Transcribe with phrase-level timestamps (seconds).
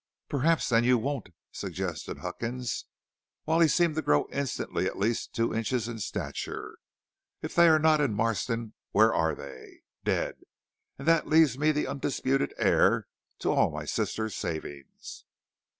[0.29, 2.85] "Perhaps, then, you won't," suggested Huckins,
[3.43, 6.77] while he seemed to grow instantly at least two inches in stature.
[7.43, 9.81] "If they are not in Marston where are they?
[10.03, 10.37] Dead!
[10.97, 13.05] And that leaves me the undisputed heir
[13.41, 15.25] to all my sister's savings."